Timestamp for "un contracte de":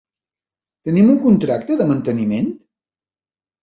1.17-1.89